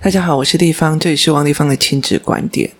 [0.00, 2.70] 大家好，我是立方，这里是王立方的亲子观点。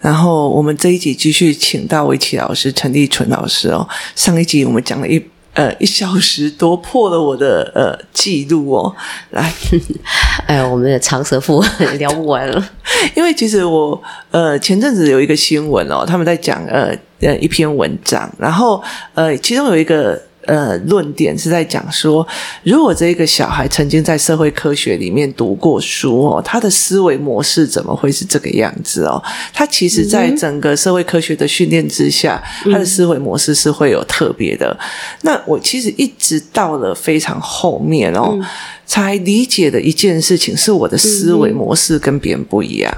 [0.00, 3.88] 然后我们这一集继续请到围棋老师陈立纯老师哦。
[4.16, 5.22] 上一集我们讲了一
[5.54, 8.96] 呃一小时多，破了我的呃记录哦。
[9.30, 9.52] 来，
[10.48, 11.64] 哎呀，我们的长舌妇
[11.98, 12.70] 聊不完了。
[13.14, 14.02] 因为其实我
[14.32, 18.82] 呃前阵子有一个新闻哦，他们在讲呃呃一篇文章，然后
[19.14, 20.20] 呃其中有一个。
[20.46, 22.26] 呃，论点是在讲说，
[22.62, 29.22] 如果这个小孩曾经在社会科学里面读过书哦，他的思维模式怎么会是这个样子哦？
[29.52, 34.78] 他其实，在整个社会科学的训练之下，嗯、他的思维模式是会有特别的。
[35.22, 38.44] 那我其实一直到了非常后面哦，嗯、
[38.86, 42.92] 才理解的一件事情，是我的思维模式跟别人不一样。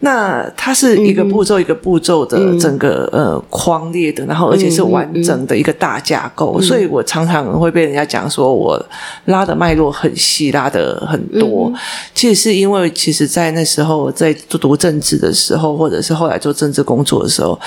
[0.00, 8.80] 那它是一个步骤一个步骤的整个、嗯、呃框列的，然后而且是完整的一个大架构，嗯嗯、所以我常常会被人家讲说我
[9.24, 11.70] 拉的脉络很细，拉的很多。
[11.70, 11.74] 嗯、
[12.14, 17.58] 其实是因为其实，在那时候在读政治的时候，或者是后来做政治工作的时候，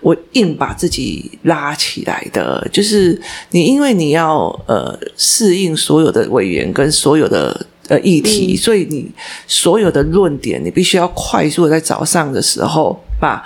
[0.00, 3.18] 我硬把自己拉起来的，就是
[3.52, 7.66] 你因为你要呃适应所有的委员跟所有的。
[7.88, 9.10] 呃，议题，所以你
[9.46, 13.42] 所有的论点，你必须要快速的在早上的时候，把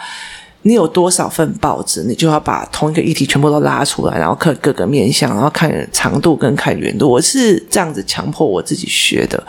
[0.63, 7.09] 你有多少份报纸，你就要把同一个议题全部都拉出来，然后看各个面向，然后看长度跟看远度。
[7.09, 9.43] 我是这样子强迫我自己学的。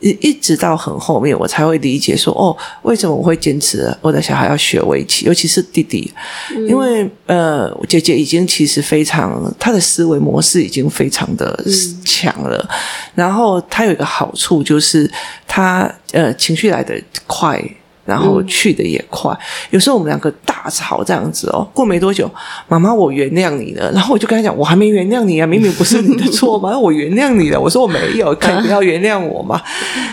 [0.00, 6.12] 一一直到很后面，我才会理解说，哦，为什么我会坚持我的小孩要学围棋，尤其是弟弟，
[6.50, 11.64] 嗯、因为呃，姐姐已经其实非常，她的思维模式已经非常的
[12.04, 12.76] 强了，嗯、
[13.14, 15.10] 然后她有一个好处就是
[15.46, 17.62] 她呃情绪来得快。
[18.08, 19.38] 然后去的也快，嗯、
[19.72, 22.28] 有时候我们两个大吵这样子哦，过没多久，
[22.66, 29.60] 妈妈我原谅你了，然后我就跟他讲，我还没原谅你啊，明明不是你的错嘛， 我原谅你了，我说我没有，可以不要原谅我嘛，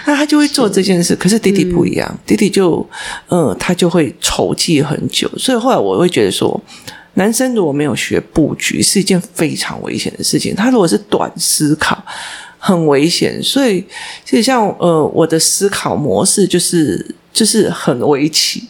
[0.05, 1.15] 那他就会做这件事。
[1.15, 2.85] 可是弟弟不一样，嗯、弟弟就
[3.29, 6.61] 嗯，他就会筹计很久，所以后来我会觉得说，
[7.13, 10.53] 男生如果没有学布局，是一件非常危险的事情。
[10.53, 11.97] 他如果是短思考，
[12.65, 13.41] 很危险。
[13.43, 13.83] 所以
[14.25, 17.15] 所以像呃，我的思考模式就是。
[17.35, 18.63] 就是很围棋，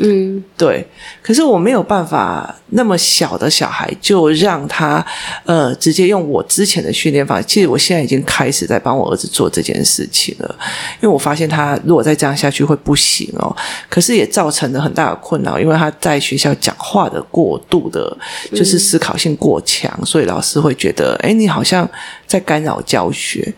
[0.00, 0.86] 嗯，对。
[1.20, 5.04] 可是我没有办法那么小的小孩就让他
[5.44, 7.42] 呃直接用我之前的训练法。
[7.42, 10.58] 其实我现在已经开始在帮我儿子做这件事情了，
[11.00, 13.54] 因为我发现他如果再这样下去会不行哦。
[13.88, 18.16] 可是也造成了很大的困扰，因为他在学校讲话的过度的，
[18.52, 21.88] 就是思考性过强，嗯，所以老师会觉得，诶，你好像
[22.26, 23.52] 在干扰教学。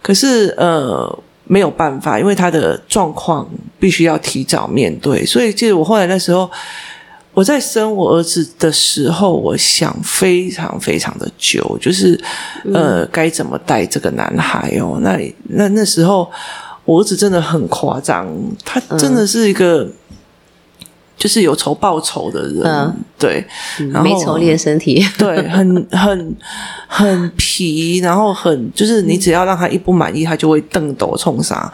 [0.00, 1.18] 可是呃。
[1.46, 3.48] 没有办法，因为他的状况
[3.78, 6.50] 必须要提早面对，所以其实我后来那时候
[7.32, 12.20] 我在生我儿子的时候，我想非常非常的久，就是
[12.74, 14.98] 呃该怎么带这个男孩哦。
[15.02, 15.18] 那
[15.50, 16.30] 那那时候
[16.84, 18.26] 我儿子真的很夸张，
[18.64, 19.82] 他真的是一个。
[19.82, 19.92] 嗯
[21.16, 23.42] 就是有仇报仇的人，嗯、对，
[23.90, 26.36] 然后没仇练身体， 对，很很
[26.86, 31.72] 很皮，然后很就是你只要让他一不满意，他就会瞪斗冲杀。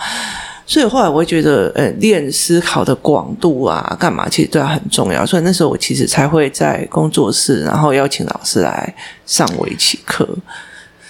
[0.65, 5.27] 所以后来我会觉得，呃，练思考的广度啊，干嘛其实对他很重要。
[5.27, 8.95] 所以那时候我其实才会在工作室，然后邀请老师来
[9.27, 10.27] 上围棋课。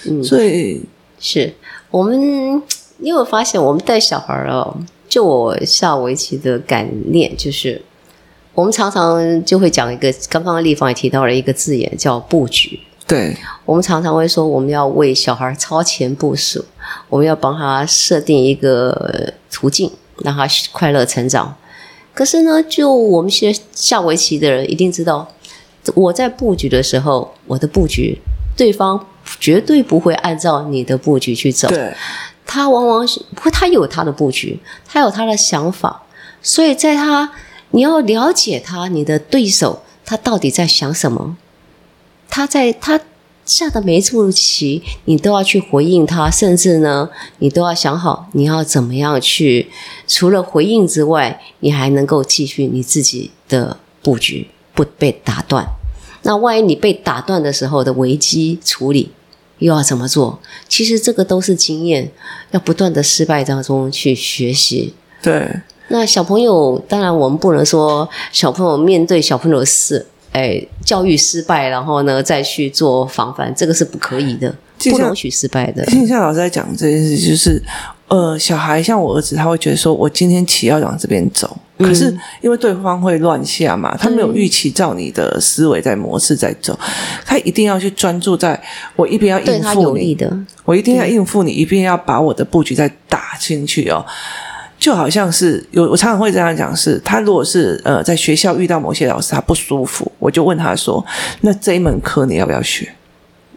[0.08, 0.82] 嗯，所以
[1.20, 1.52] 是
[1.90, 2.18] 我们，
[2.98, 4.74] 因为我发现我们带小孩哦，
[5.06, 7.80] 就我下围棋的感念就是。
[8.54, 12.78] 我们常常就会讲一个，刚刚丽芳也提到了一个字眼，叫布局。
[13.06, 16.64] 对，我们常常会说，我们要为小孩超前部署，
[17.08, 21.54] 我们要帮他设定一个途径，让他快乐成长。
[22.14, 25.26] 可是呢，就我们学下围棋的人一定知道，
[25.94, 28.20] 我在布局的时候，我的布局，
[28.54, 29.06] 对方
[29.40, 31.68] 绝对不会按照你的布局去走。
[31.68, 31.94] 对，
[32.46, 36.02] 他往往不，他有他的布局，他有他的想法，
[36.42, 37.32] 所以在他。
[37.72, 41.36] 你要了解他，你的对手他到底在想什么？
[42.28, 43.00] 他在他
[43.44, 49.70] 下的每一步棋，你都要去回应他，甚至呢，你都要想好你要怎么样去，
[50.06, 55.66] 除了回应之外，你还能够继续你自己的布局，不被打断。
[56.22, 59.10] 那万一你被打断的时候的危机处理
[59.58, 60.40] 又要怎么做？
[60.68, 62.12] 其实这个都是经验，
[62.52, 64.94] 要不断的失败当中去学习。
[65.22, 65.62] 对。
[65.88, 74.54] 那小朋友，当然我们不能说小朋友面对小朋友是，哎，教育失败，然后呢再去做防范，这个是不可以的，
[74.90, 75.84] 不容许失败的。
[75.86, 77.62] 听夏老师在讲这件事，就是，
[78.08, 86.78] 呃，小孩像我儿子，他会觉得说，我今天起要往这边走，嗯、可是因为对方会乱下嘛，他没有预期照你的思维在模式在走，
[87.26, 88.58] 他一定要去专注在
[88.96, 94.04] 我一边要应付你的，我一定要应付你，一边要把我的布局再打进去哦。
[94.82, 101.04] 就好像是有我常常会这样讲，是他如果是呃在学校遇到某些老师他不舒服，我就问他说，
[101.42, 102.92] 那这一门课你要不要学？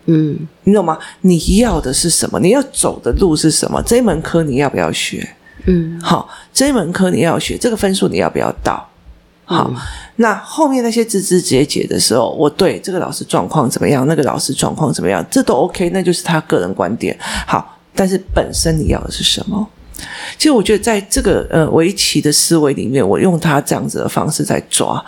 [0.05, 0.99] 嗯，你懂吗？
[1.21, 2.39] 你要的是什么？
[2.39, 3.81] 你要走的路是什么？
[3.81, 5.27] 这一门课你要不要学？
[5.65, 8.87] 嗯，好，这一门课你要学，这个分数你要不要到？
[9.45, 9.75] 好，嗯、
[10.17, 14.05] 那后面那些枝枝节节的时候，我对这个老师状况怎么样？
[14.07, 15.25] 那个老师状况怎么样？
[15.31, 17.17] 这都 OK，那就是他个人观点。
[17.47, 19.67] 好，但是本身你要的是什么？
[20.37, 25.03] 其实我觉得在这个呃围棋的思维里面，我用他这样子的方式在抓，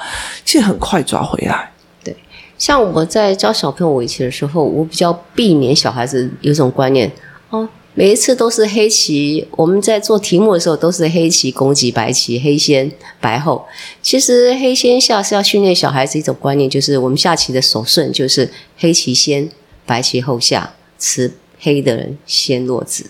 [0.46, 1.72] 其实很快抓回来。
[2.04, 2.16] 对
[2.58, 7.12] 像我在教小朋友围棋的时候，我比较避免小孩子有种观念
[7.50, 9.46] 哦，每一次都是黑棋。
[9.52, 13.66] 我们在做题目的时候都是黑棋攻击白棋，黑先白后。
[14.02, 19.50] 其实黑先下是要训练小孩子一种观念，就是我们下棋的手顺就是黑棋先，
[19.86, 23.06] 白棋后下，吃黑的人先落子。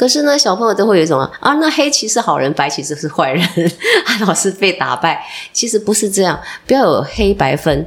[0.00, 3.46] 可是呢，小朋友都会有一种啊，啊，那黑棋是好人，白棋就是坏人，
[4.26, 5.22] 老是被打败。
[5.52, 7.86] 其实不是这样，不要有黑白分。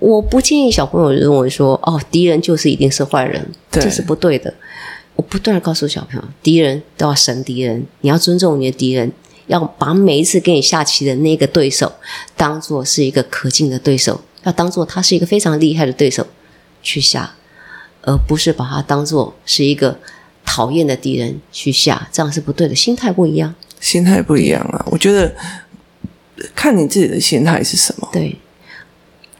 [0.00, 4.52] 我不建议小朋友认为说，哦，敌人就是一定是坏人，这是不对的。
[5.14, 9.12] 我不断的告诉小朋友，敌人都要审敌人，你要尊重你的敌人，
[9.46, 11.92] 要把每一次跟你下棋的那个对手
[12.36, 16.26] 当做是一个可敬的对手，要当做他是一个非常厉害的对手
[16.82, 17.36] 去下，
[18.02, 20.00] 而不是把他当做是一个
[20.56, 24.82] 讨厌的敌人去下，这样是不对的，心态不一样，心态不一样啊。
[24.90, 25.30] 我觉得
[26.54, 28.34] 看你自己的心态是什么，对。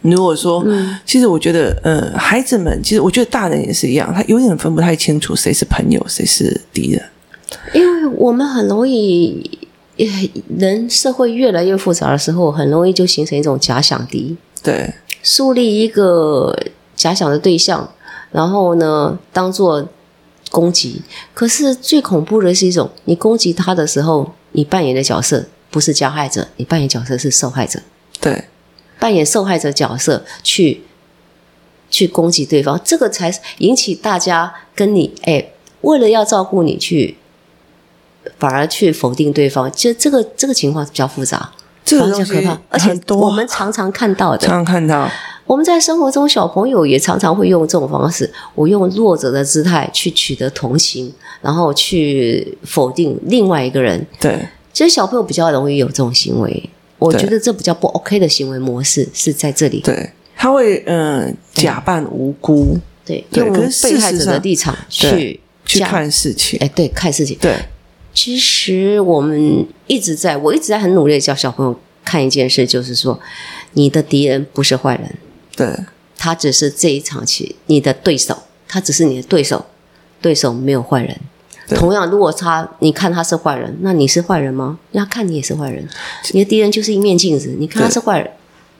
[0.03, 7.03] 如果说，嗯、其实我觉得，呃，孩子们，其实我觉得大人也是一样，他有点分不太清楚谁是朋友，谁是敌人。
[7.73, 9.59] 因为我们很容易，
[10.59, 14.37] 人社会越来越复杂的时候，很容易就形成一种假想敌。
[14.63, 14.93] 对，
[15.23, 16.55] 树立一个
[16.95, 17.91] 假想的对象，
[18.33, 19.89] 然后呢，当做
[20.51, 21.03] 攻击。
[21.35, 27.81] 可是最恐怖的是一种，你攻击他的时候，你扮演的角色不是加害者，你扮演角色是受害者。
[28.21, 28.45] 对。
[28.99, 30.83] 扮演受害者角色去
[31.91, 35.53] 去攻击对方，这个才引起大家跟你哎，
[35.83, 37.19] 为了要照顾你去，
[38.39, 39.71] 反而去否定对方。
[39.71, 41.53] 其实这个这个情况比较复杂，
[41.85, 45.11] 这个东西可怕，而且我们常常看到的，常常看到。
[45.47, 54.05] 我们在生活中，小朋友也常常会用这种方式，我用弱者的姿态去取得同情，然后去否定另外一个人。
[54.21, 56.71] 对，其实小朋友比较容易有这种行为。
[56.99, 59.81] 我觉得这比较不 OK 的行为模式是在这里。
[59.83, 66.59] 对，他会嗯、呃、假扮无辜，对，对用被害者的立场去去看事情。
[66.59, 67.37] 哎，对，看事情。
[67.39, 67.55] 对，
[68.15, 73.21] 其实我们一直在，我一直在很努力的教小朋友看一件事，就是说，
[73.75, 75.15] 你的敌人不是坏人，
[75.57, 75.75] 对，
[76.17, 79.67] 他只是这一场棋你的对手，他只是你的对手，
[80.21, 81.19] 对手没有坏人。
[81.71, 84.79] 同样，如果他你看他是坏人，那你是坏人吗？
[84.93, 85.89] 那看你也是坏人。
[86.31, 88.31] 你的敌人就是一面镜子，你看他是坏人，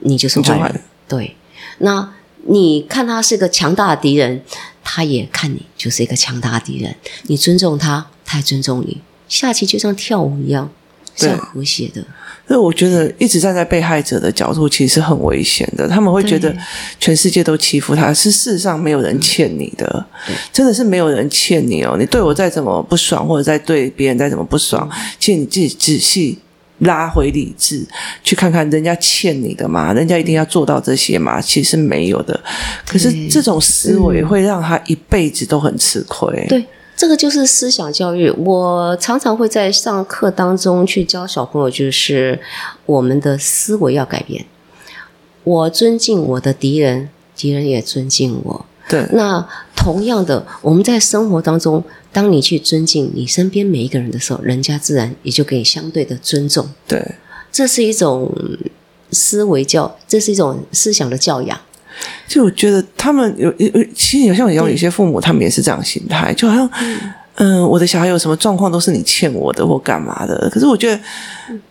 [0.01, 0.61] 你就是坏人。
[0.61, 1.37] 坏人对，
[1.79, 2.13] 那
[2.45, 4.41] 你看他是个强大的敌人，
[4.85, 6.95] 他也看你就是一个强大的敌人。
[7.23, 9.03] 你尊重他，他也尊重你。
[9.29, 10.71] 下棋就像跳舞一样，
[11.17, 12.01] 是很和谐的。
[12.47, 15.89] 所以我觉得一直站在被害者的角度，其实是很危险的。
[15.89, 16.57] 他们会觉得
[17.01, 20.07] 全世界都欺负他，是事实上没有人欠你的，
[20.53, 21.97] 真的是没有人欠你哦。
[21.99, 26.39] 你对我再怎么不爽，或者再对别人再怎么不爽，其实你自己仔细
[26.79, 27.85] 拉回理智，
[28.23, 32.41] 去看看人家欠你的嘛，人家一定要做到这些嘛，其实没有的。
[32.87, 36.47] 可是这种思维会让他一辈子都很吃亏。
[36.49, 36.65] 对。
[36.97, 38.31] 这个就是思想教育。
[38.31, 42.41] 我常常会在上课当中去教小朋友，就是
[42.87, 44.47] 我们的思维要改变。
[45.45, 48.67] 我尊敬我的敌人，敌人也尊敬我。
[48.89, 49.07] 对。
[49.13, 56.69] 那同样的，我们在生活当中，当你去尊敬你身边每一个人的时候，人家自然也就给你相对的尊重。
[56.89, 57.15] 对。
[57.53, 58.33] 这是一种
[59.13, 61.61] 思维教，这是一种思想的教养。
[62.27, 66.71] 就我觉得他们有有，其实好像有有些父母，他们也是这样心态，就好像，
[67.37, 70.49] 嗯、呃，我的小孩有什么状况都是你欠我的或干嘛的。
[70.51, 70.99] 可是我觉得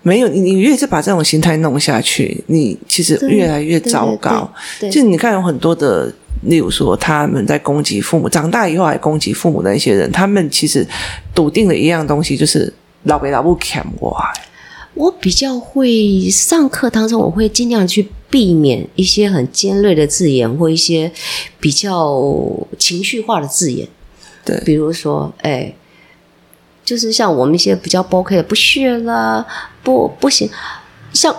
[0.01, 4.51] 没有，你你越是把这种心态弄下去，你其实越来越糟糕。
[4.91, 6.11] 就你看，有很多的，
[6.43, 10.85] 例如说他们在攻击父母，长大以后还攻击父母的那些人，他们其实
[11.33, 12.71] 笃定了一样东西，就是
[13.03, 14.15] 老爸老母欠我。
[14.93, 21.11] 我比较会上课当中，我会尽量去避免一些很尖锐的字眼，或一些
[21.59, 22.21] 比较
[22.77, 23.87] 情绪化的字眼。
[24.43, 25.73] 对，比如说，哎，
[26.83, 29.45] 就是像我们一些比较不 OK 的，不屑啦，
[29.83, 30.49] 不不行。
[31.13, 31.35] 像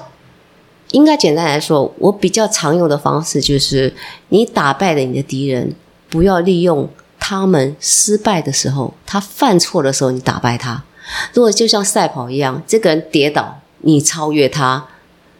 [0.93, 3.95] 应该简单来说，我比较常用的方式就是，
[4.31, 5.75] 你打败了你的敌人，
[6.09, 6.88] 不要利用
[7.19, 10.85] 他们失败的时候，他犯错的时候，你打败他。
[11.33, 14.88] 如果就像赛跑一样，这个人跌倒，你超越他，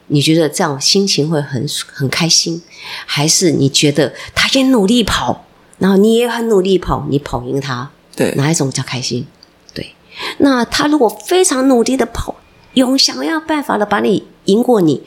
[0.07, 2.61] 你觉得这样心情会很很开心，
[3.05, 5.45] 还是你觉得他也努力跑，
[5.79, 7.89] 然后你也很努力跑，你跑赢他？
[8.15, 9.27] 对，哪一种叫开心？
[9.73, 9.93] 对，
[10.39, 12.35] 那他如果非常努力的跑，
[12.73, 15.03] 用想要办法的把你赢过你，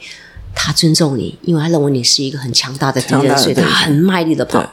[0.55, 4.63] 他尊重你，因为他认为你是一个很强大的敌人，所以他很卖力的跑。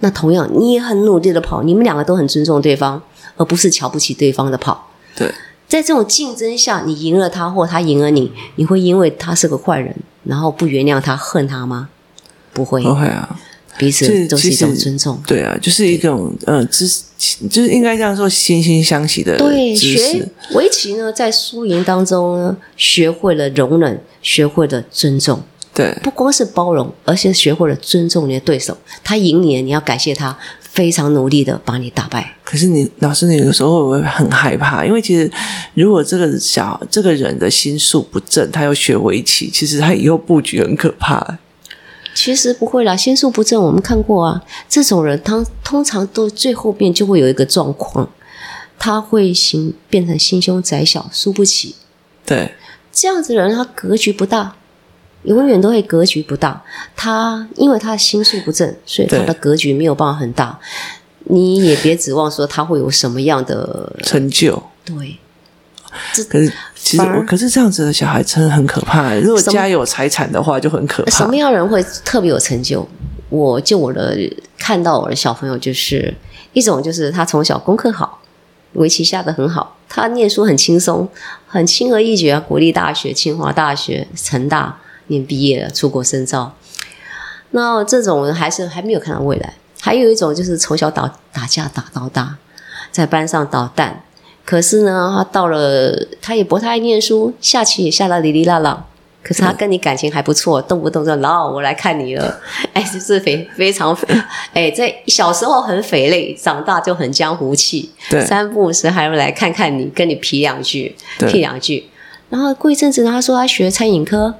[0.00, 3.02] 那同样，你也很努力的跑，你们两个都很尊重对方，
[3.36, 4.90] 而不是瞧不起对方的跑。
[5.14, 5.30] 对，
[5.68, 11.88] 在这种竞争下，你赢了他，或他赢了你，你会因为他是个坏人，然后不原谅他、恨他吗？
[12.52, 13.38] 不会，不会啊。
[13.78, 25.40] 彼此都是一种尊重，对啊，就是一种呃知识，就是应该这样说，惺惺相惜的对，学围棋呢，在输赢当中呢，学会了容忍，学会了尊重，
[25.72, 28.76] 对，不光是包容，而且学会了尊重你的对手。
[29.02, 30.38] 他赢你了，你要感谢他，
[30.72, 32.34] 非常努力的把你打败。
[32.42, 34.84] 可是你老师，你有时候会不会很害怕？
[34.84, 35.30] 因为其实
[35.74, 41.38] 如果这个小这个人的心术不正，他要学围棋，其实他以后布局很可怕。
[42.14, 44.42] 其实不会啦，心术不正，我们看过啊。
[44.68, 48.08] 这种人，他通常都最后面就会有一个状况，
[48.78, 51.74] 他会心变成心胸窄小，输不起。
[52.26, 52.54] 对，
[52.90, 54.56] 这样子的人，他格局不大，
[55.24, 56.62] 永远都会格局不大。
[56.96, 60.58] 他因为他的心术不正，所以他的格局没有办法很大。
[61.24, 64.62] 你也别指望说他会有什么样的成就。
[64.84, 65.18] 对。
[66.30, 69.14] 可是，其实我可是这样子的小孩真的很可怕。
[69.16, 71.10] 如果家有财产的话，就很可怕。
[71.10, 72.88] 什么样的人会特别有成就？
[73.28, 74.16] 我就我的
[74.58, 76.14] 看到我的小朋友，就是
[76.54, 78.22] 一种就是他从小功课好，
[78.72, 81.06] 围棋下得很好，他念书很轻松，
[81.46, 82.40] 很轻而易举啊。
[82.40, 86.54] 国立大学、清华大学、成大念毕业了，出国深造。
[87.50, 89.54] 那这种人还是还没有看到未来。
[89.80, 92.36] 还有一种就是从小打打架打到大，
[92.90, 94.04] 在班上捣蛋。
[94.44, 98.86] 可是呢，他到了，他也不太爱念书，下棋也下得哩哩啦啦。
[99.24, 102.40] 可是他跟你感情还不错，动不动就老我来看你了，
[102.74, 103.96] 哎，就是非非常，
[104.52, 107.92] 哎，在小时候很匪类，长大就很江湖气。
[108.10, 111.88] 对，三不五时还会来看看你，跟你皮两句，屁两句。
[112.30, 114.34] 然后过一阵子，他说他学餐饮科，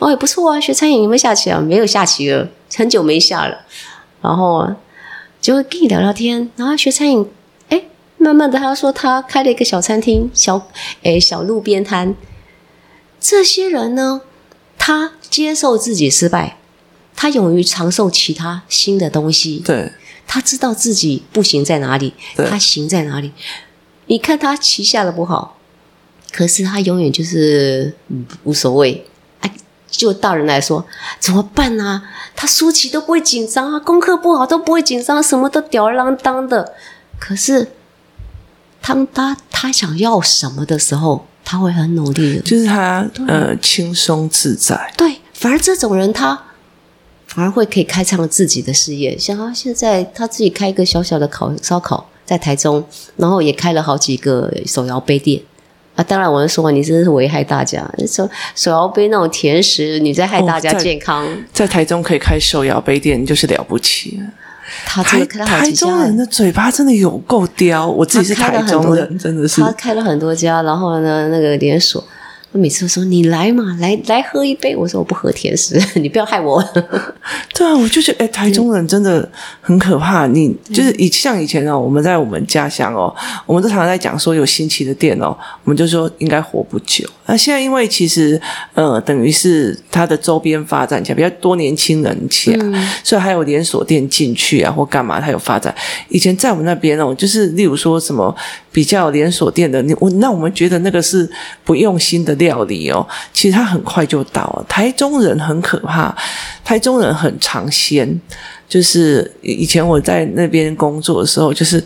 [0.00, 1.60] 哦，也不错啊，学餐饮有没有下棋啊？
[1.60, 3.64] 没有下棋了，很久没下了。
[4.22, 4.68] 然后
[5.40, 7.30] 就会跟你聊聊天，然后学餐饮。
[7.68, 7.84] 哎
[8.16, 10.68] 慢慢的，他说他开了一个小餐厅，小
[11.02, 12.14] 哎小路边摊。
[13.20, 14.22] 这些人呢，
[14.76, 16.56] 他接受自己失败，
[17.14, 19.62] 他勇于尝试其他新的东西。
[19.64, 19.92] 对，
[20.26, 23.32] 他知道自己不行在哪里，他行在哪里。
[24.06, 25.58] 你看他棋下的不好，
[26.32, 29.06] 可是他永远就是嗯无所谓。
[29.90, 30.86] 哎，就大人来说，
[31.18, 32.02] 怎么办啊？
[32.36, 36.74] 他输棋都不会紧张啊，功课不好都不会紧张，什么都吊儿郎当的。
[37.18, 37.72] 可是。
[38.82, 44.90] 当他他想要什么的时候，他会很努力的，就是他呃轻松自在。
[44.96, 46.46] 对，反而这种人他
[47.26, 49.18] 反而会可以开创自己的事业。
[49.18, 52.82] 像他现在他自己开一个小小的烤烧烤，在台中，
[53.16, 55.42] 然后也开了好几个手摇杯店
[56.00, 56.04] 啊。
[56.04, 61.24] 当然，我是说你真的是危害大家，手手摇杯那种甜食，你在害大家健康。
[61.24, 64.20] 哦，在，在台中可以开手摇杯店，就是了不起。
[64.86, 65.86] 他真的开了好几家。
[65.86, 69.60] 台中人的嘴巴真的有够刁，我自己是台中人，真的是。
[69.60, 72.02] 他开了很多家，然后呢，那个连锁。
[72.52, 74.74] 我每次都说你来嘛，来来喝一杯。
[74.74, 76.60] 我说我不喝甜食， 你不要害我。
[77.54, 79.28] 对啊，我就觉得哎，台中人真的
[79.60, 80.26] 很可怕。
[80.26, 83.14] 你就是以像以前哦，我们在我们家乡哦，
[83.46, 87.08] 我们都常常在讲说有新奇的店哦，我们就说应该活不久。
[87.26, 88.40] 那现在因为其实
[88.74, 95.72] 呃，等于是它的周边发展起来比较多年轻人起来，嗯、所以还有连锁店进去啊或干嘛，它有发展。
[96.08, 98.34] 以前在我们那边哦，就是例如说什么
[98.72, 101.30] 比较连锁店的，你我那我们觉得那个是
[101.62, 102.39] 不用心的。
[102.40, 104.66] 料理哦，其实他很快就到了。
[104.68, 106.12] 台中人很可怕，
[106.64, 108.20] 台中人很尝鲜。
[108.68, 111.80] 就是以前我在那边工作的时候，就是。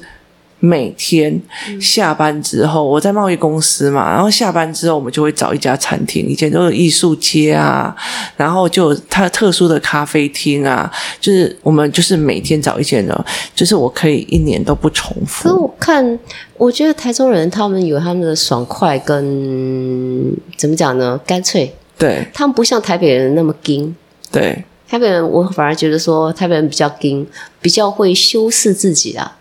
[0.64, 1.38] 每天
[1.78, 6.26] 下班之后，我在贸易公司嘛，然后下班之后，我们就会找一家餐厅。
[6.26, 7.94] 以前都有艺术街啊，
[8.38, 10.90] 然后就有它特殊的咖啡厅啊，
[11.20, 15.50] 就是我们就是每天找一间的，就是我可以一年都不重复。
[15.50, 16.18] 可我看，
[16.56, 21.20] 我觉得台中人他们有他们的爽快跟怎么讲呢？
[21.26, 23.94] 干脆，对，他们不像台北人那么硬。
[24.32, 27.26] 对，台北人我反而觉得说台北人比较硬，
[27.60, 29.36] 比较会修饰自己啊。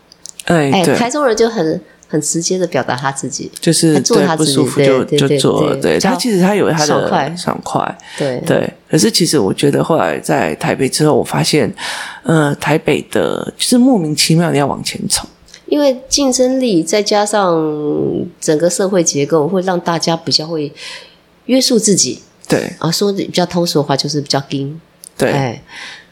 [0.45, 5.75] 哎，哎，台中人就很很直接的表达他自己，就是做他自己不舒服就就做了。
[5.77, 8.73] 对，他其实他有他的爽快，爽快对对。
[8.89, 11.73] 可是其实我觉得后来在台北之后，我发现，
[12.23, 15.27] 呃，台北的就是莫名其妙的要往前冲，
[15.65, 17.55] 因为竞争力再加上
[18.39, 20.71] 整个社会结构，会让大家比较会
[21.45, 22.21] 约束自己。
[22.47, 24.79] 对啊，说的比较通俗的话，就是比较硬。
[25.17, 25.63] 对，哎，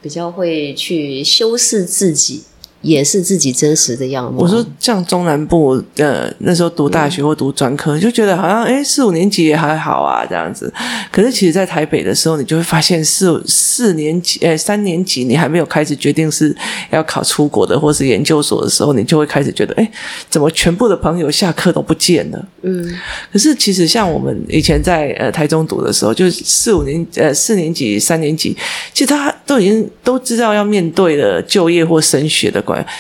[0.02, 2.44] 比较会去修饰自己。
[2.82, 4.42] 也是自己真实的样貌。
[4.42, 10.74] 我说像中南部，呃，那时候读大学或读专科，嗯、就觉得好像哎四五年级也还好啊这样子。
[11.12, 16.56] 可是其实，在台北的时候，你就会发现四四年级，诶三年级你还没有开始决定是
[16.90, 19.92] 要考出国的或是研究所的时候，你就会开始觉得，哎
[20.28, 22.48] 怎么全部的朋友下课都不见了？
[22.64, 22.92] 嗯。
[23.32, 28.58] 可是其实像我们以前在呃台中读的时候，就是四五年呃四年级、三年级，
[28.92, 32.60] 其实他都已经都知道要面对的就业或升学的。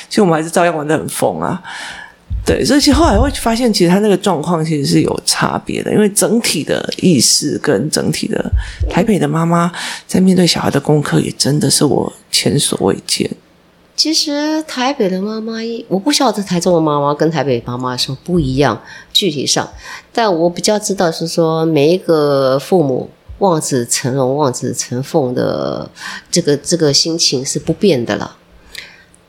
[0.09, 1.61] 其实我们还是照样玩得很疯啊，
[2.45, 8.51] 对，所以其实后来会发现，其实他那个状况其实是有差别的，因为整体的意识跟整体的
[8.89, 9.71] 台北的妈妈
[10.07, 13.29] 在面对小孩的功课，也真的是我前所未见。
[13.95, 18.81] 其实台北的妈妈，我不晓得台中的妈妈跟台北妈妈说不一样，
[19.13, 19.69] 具体上，
[20.11, 25.87] 但我比较知道是说，每一个父母望子成龙、望子成凤的
[26.31, 28.37] 这个这个心情是不变的了。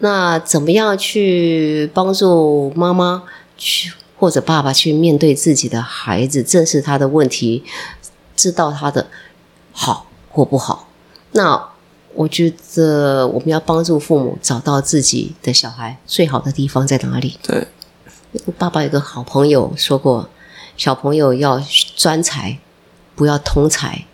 [0.03, 3.23] 那怎么样去帮助妈妈
[3.57, 7.63] 去或者爸爸去面对自己的孩子，正视他的问题，
[8.35, 9.07] 知道他的
[9.71, 10.89] 好或不好？
[11.31, 11.69] 那
[12.15, 17.39] 我觉得我们要帮助父母找到自己的小孩最好的地方在哪里。
[17.41, 17.69] 对，
[18.59, 20.29] 爸爸有个好朋友说过，
[20.77, 21.63] 小朋友要
[21.95, 22.59] 专才，
[23.15, 24.05] 不要通才。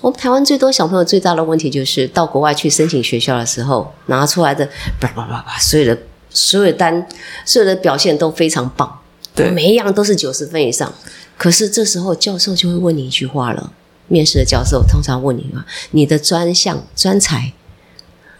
[0.00, 4.64] 我们台湾最多小朋友最大的问题就是到国外去申请学校的时候，拿出来的
[5.00, 6.00] 叭叭叭叭，所有的
[6.30, 7.06] 所有的单，
[7.44, 9.00] 所有的表现都非常棒，
[9.34, 10.92] 对，每一样都是九十分以上。
[11.36, 13.72] 可是这时候教授就会问你一句话了，
[14.06, 17.52] 面试的教授通常问你啊，你的专项专才，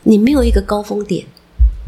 [0.05, 1.27] 你没有一个高峰点，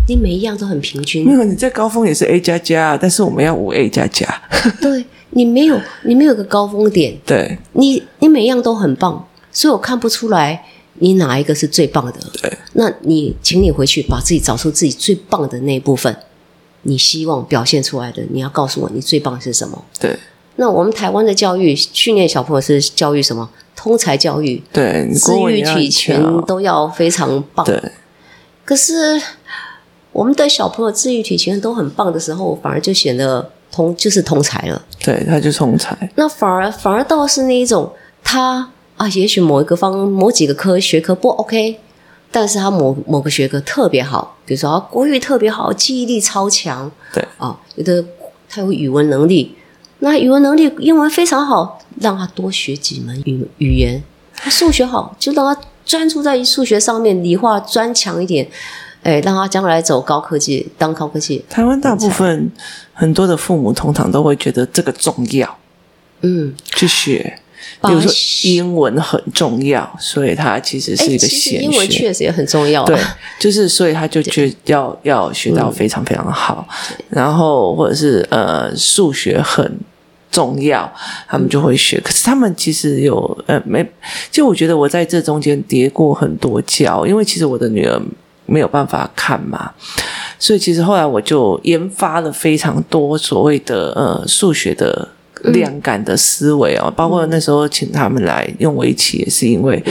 [0.09, 1.25] 你每一样都很平均。
[1.25, 4.43] 没有，你在高峰也是 A 加加，但是我们要五 A 加加。
[4.81, 9.27] 对，你没有，你没有个高峰点， 对，你你每一样都很棒。
[9.53, 12.15] 所以我看不出来你哪一个是最棒的。
[12.43, 16.15] 对，那你请你回去把自己找出自己最棒的那一部分，
[16.83, 19.85] 你希望表现出来的，你要告诉我你最棒是什么？
[19.99, 20.19] 对。
[20.57, 23.49] 那我们台湾的教育训练小朋友是教育什么？
[23.75, 24.63] 通才教育。
[24.71, 27.65] 对，智育体全都要非常棒。
[27.65, 27.81] 对。
[28.65, 29.21] 可是
[30.13, 34.83] 我们的小朋友自育体全都很棒的时候，反而就显得通就是通才了。
[35.03, 35.97] 对，他就通才。
[36.17, 37.91] 那反而反而倒是那一种
[38.23, 38.71] 他。
[39.01, 41.79] 啊，也许某一个方某几个科学科不 OK，
[42.31, 46.93] 但是他某某个学科特别好，比如说他国语特别好，记忆力超强。
[47.11, 48.05] 对啊，有的
[48.47, 49.57] 他有语文能力，
[50.01, 54.03] 那语文能力英文非常好，让他多学几门语语言。
[54.37, 58.47] 他数学好，就让他专注在数学上面，理化专强一点，
[59.03, 61.43] 哎，让他将来走高科技，当高科技。
[61.49, 62.53] 台湾大部分
[62.93, 65.57] 很多的父母通常都会觉得这个重要，
[66.21, 67.40] 嗯，去学。
[67.83, 68.13] 比如说
[68.43, 71.59] 英文很重要，所以他其实是一个先学。
[71.61, 72.87] 英文确实也很重要啊。
[72.87, 72.99] 对，
[73.39, 76.69] 就是所以他就觉得要要学到非常非常好，
[77.09, 79.79] 然后或者是呃数学很
[80.31, 80.93] 重要，
[81.27, 81.99] 他们就会学。
[82.01, 83.17] 可是他们其实有
[83.47, 83.83] 呃没，
[84.31, 87.99] 就我觉得我在这中间跌过很多跤，因为其实我的女儿
[88.45, 89.73] 没有办法看嘛，
[90.39, 95.09] 所以其实后来我就研发了非常多所谓的呃数学的。
[95.45, 99.83] 量感的思维哦，包括那时候请他们来用围棋，也是因为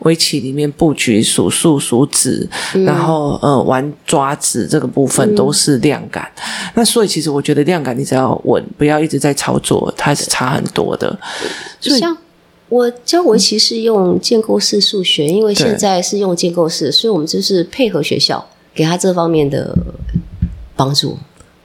[0.00, 6.30] 围棋里面布局数数数子，嗯、然后呃玩抓子这个部分都是量感。
[6.36, 11.18] 嗯、那所以其实我觉得量感你只要稳，不要一直在操作，它是差很多的。
[11.80, 12.16] 所以像
[12.68, 19.76] 我教围棋是用建构式数学，因为现在是用建构式，所以我们就是配合学校给他这方面的
[20.74, 21.18] 帮助。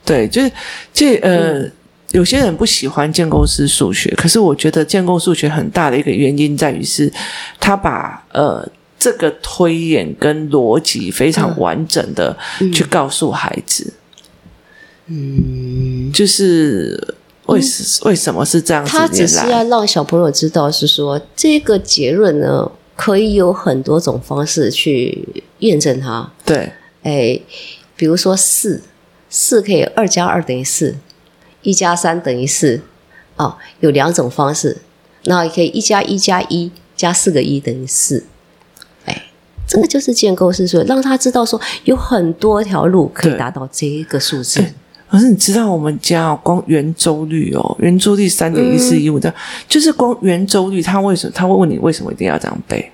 [0.04, 0.52] 对，就是
[0.94, 1.72] 这呃。
[2.12, 7.12] 嗯有些人不喜欢建构式数学，可是我觉得建构数学很大的一个原因在于是，
[7.60, 8.68] 他把呃
[8.98, 12.36] 这个推演跟逻辑非常完整的
[12.74, 13.94] 去告诉孩子，
[15.06, 18.92] 嗯，就是为什为什么是这样子？
[18.92, 26.28] 他只是要让小朋友知道，是说这个结论呢，可以有很多种方式去验证它。
[26.44, 26.72] 对，
[27.04, 27.40] 哎，
[27.96, 28.82] 比如说四，
[29.30, 30.96] 四可以二加二等于四。
[31.62, 32.82] 一加三等于四，
[33.36, 34.78] 哦，有两种方式，
[35.26, 38.26] 那也可以一加一加一加四个一等于四，
[39.06, 39.24] 哎，
[39.68, 44.64] 这个就是建构式说，让他知道说有很多条路可以达到这个数字。
[45.10, 49.34] 可是你知道我们家哦，光圆周率哦，圆周率三点一四一五的，
[49.68, 52.92] 就是光圆周率，他为什么他会问你为什么一定要这样背？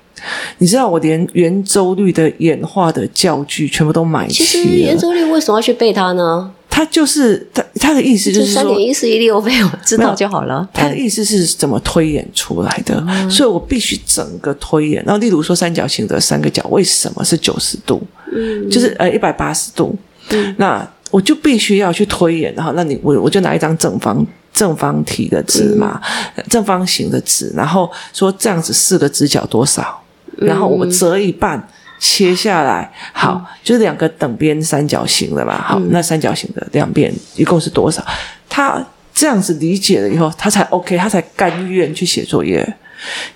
[0.60, 4.50] 你知道我连圆周率的演化的教具全部都买齐了。
[4.50, 6.52] 其实圆周率为什么要去背它呢？
[6.76, 10.68] 他就是他他的意思就是说三点一四一六背，我知道就好了。
[10.74, 13.02] 他的意思是怎么推演出来的？
[13.08, 15.02] 嗯、所以我必须整个推演。
[15.06, 18.06] 然后，例如说三角形的三个角为什么是九十度？
[18.30, 19.96] 嗯，就是呃一百八十度。
[20.32, 22.54] 嗯，那我就必须要去推演。
[22.56, 26.02] 然后，那你我我就拿一张正方正方体的纸嘛，
[26.36, 29.98] 嗯、正方形的纸，然后说这样子四个直角多少？
[30.36, 31.66] 然后我折一半。
[32.08, 35.60] 切下来，好，嗯、就是两个等边三角形的嘛。
[35.60, 38.06] 好，嗯、那三角形的两边一共是多少？
[38.48, 38.80] 他
[39.12, 42.64] 这样子理解了以后，他才 OK，他才甘愿去写作业。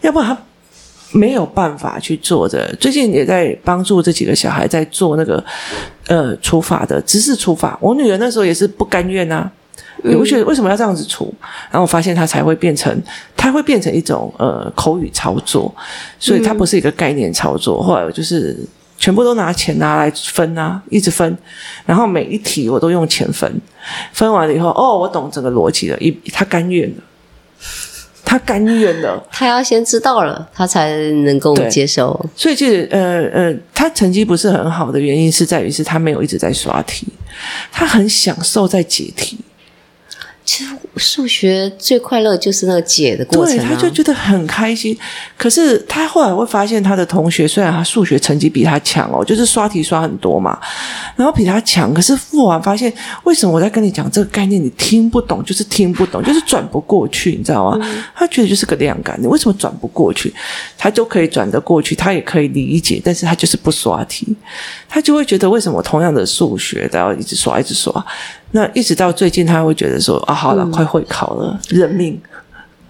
[0.01, 0.37] 要不然他
[1.11, 2.71] 没有办法去做的。
[2.75, 5.43] 最近也在帮助这几个小孩在做那个
[6.05, 7.75] 呃除法的知识除法。
[7.81, 9.51] 我女儿那时候也是不甘愿啊。
[10.17, 11.33] 我觉得为什么要这样子出？
[11.69, 13.01] 然后我发现它才会变成，
[13.35, 15.73] 它会变成一种呃口语操作，
[16.17, 17.83] 所以它不是一个概念操作。
[17.83, 18.57] 后来我就是
[18.97, 21.37] 全部都拿钱拿来分啊，一直分，
[21.85, 23.51] 然后每一题我都用钱分，
[24.13, 27.03] 分完了以后，哦，我懂整个逻辑了，一他甘愿了，
[28.23, 32.25] 他甘愿了， 他要先知道了，他才能够接受。
[32.35, 37.07] 所以其实呃呃，他成绩不是很好的原因是在于是他没有一直在刷题，
[37.71, 39.37] 他很享受在解题。
[40.49, 44.97] 其实数学最快乐就是那个解的过程啊，对，他就觉得很开心。
[45.37, 50.59] 可是他后来会发现，他的同学虽然他数学成绩比他强哦，就是刷题刷很多嘛，
[51.15, 52.91] 然后比他强，可是复完发现，
[53.25, 57.77] 为什么我在跟你讲这个概念，你听不懂，就是听不懂，就是转不过去，你知道吗？
[57.83, 60.33] 嗯、他觉得就是个量感，你为什么转不过去？
[60.75, 64.35] 他就可以转得过去，他也可以理解，但是他就是不刷题，
[64.87, 68.03] 他就会觉得为什么同样的数学都要一直刷，一直刷。
[68.51, 72.19] 那一直到最近，他会觉得说啊，好了，嗯、快会考了，认命。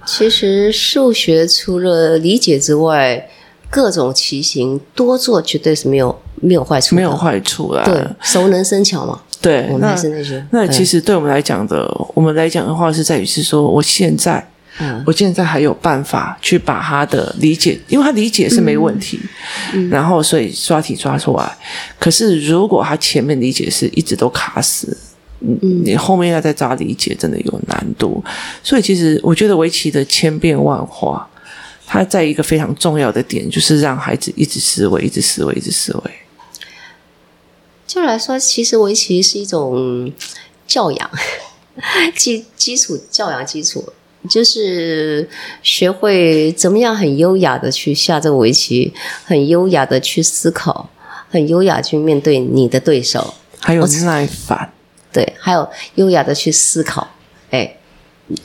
[0.05, 3.29] 其实数学除了理解之外，
[3.69, 7.83] 各种题型多做绝对是没有没有坏处，没有坏处啦。
[7.83, 9.19] 对，熟能生巧嘛。
[9.41, 10.43] 对，我们还是那些。
[10.51, 19.19] 那其实对我们来讲的，嗯、我们来讲的话是在于是说，我现在，嗯，我现在还有办法去把他的理解，因为他理解是没问题，
[19.73, 21.57] 嗯，然后所以刷题刷出来。
[21.99, 24.97] 可是如果他前面理解是一直都卡死。
[25.41, 28.23] 嗯，你后面要再找理解，真的有难度。
[28.61, 31.29] 所以其实我觉得围棋的千变万化，
[31.87, 36.11] 它在一个非常重要的点，就是让孩子一直思维，一直思维，一直思维。
[37.87, 40.11] 就来说，其实围棋是一种
[40.67, 41.09] 教养，
[42.15, 43.93] 基基础教养基础，
[44.29, 45.27] 就是
[45.63, 50.89] 学会怎么样很优雅的去下这个围棋，很优雅的去思考，
[51.29, 54.71] 很优雅去面对你的对手，还有耐烦。
[55.11, 57.07] 对，还有优雅的去思考，
[57.51, 57.77] 哎，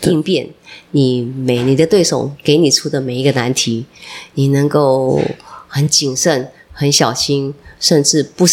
[0.03, 0.48] 应变
[0.92, 3.87] 你每你的对手给你出的每一个难题，
[4.35, 5.20] 你能够
[5.68, 8.46] 很谨慎、很小心，甚至不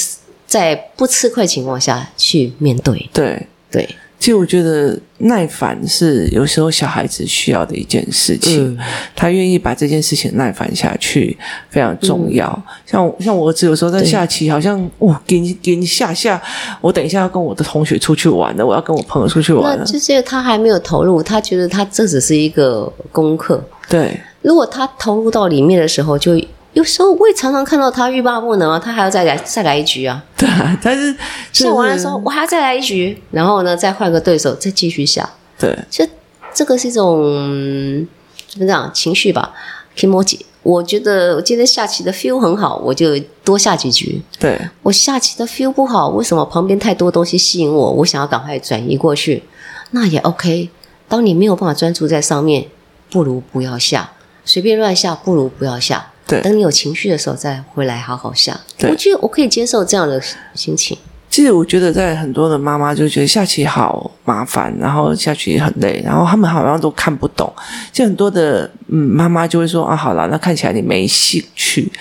[0.46, 3.10] 在不吃亏情况下去面对。
[3.14, 3.96] 对对。
[4.22, 8.78] 对其实我觉得耐烦是有时候小孩子需要的一件事情，嗯、
[9.16, 11.36] 他愿意把这件事情耐烦下去
[11.70, 12.48] 非常重要。
[12.48, 16.40] 嗯、像像我儿子有时候在下棋，好像哦，给你给你下下，
[16.82, 19.84] 我等一下要跟我的同学出去玩了，我要跟我朋友出去玩了。
[19.84, 23.62] 就是他还没有投入，他觉得他这只是一个功课。
[23.90, 26.40] 对，如果他投入到里面的时候，就。
[26.74, 30.24] 有时候我也常常看到他欲罢不能啊，他还要再来再来一局啊。
[30.38, 31.16] 对啊，但是
[31.52, 35.30] 下完的时候我还要再来一局，然后呢再换个对手再继续下。
[35.60, 36.10] 对，其实
[36.54, 38.08] 这个是一种
[38.48, 39.54] 怎么讲情绪吧
[39.98, 44.22] ？kimochi，我觉得我今天下棋的 feel 很好，我就多下几局。
[44.40, 47.92] 对，我下棋的 feel 不好，为什么旁边太多东西吸引我？
[47.92, 49.44] 我想要赶快转移过去，
[49.92, 50.70] 那也 OK。
[51.10, 52.68] 当你没有办法专注在上面，
[53.12, 54.12] 不如不要下，
[54.46, 56.08] 随便乱下，不如不要下。
[56.32, 58.58] 对，等你有情绪的时候再回来好好下。
[58.78, 60.22] 对，我觉得我可以接受这样的
[60.54, 60.98] 心情。
[61.30, 67.52] 其实我觉得，在很多的妈妈就觉得下棋好麻烦，然后下棋也很累，然后他们好像都看不懂。
[67.92, 71.92] 就很多的嗯妈妈就会说啊，好了，那看起来你没兴趣，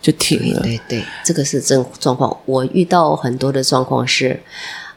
[0.00, 0.60] 就停了。
[0.62, 2.36] 对对，对，这个是真状况。
[2.44, 4.40] 我遇到很多的状况是